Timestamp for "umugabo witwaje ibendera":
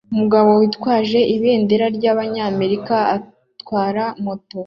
0.13-1.85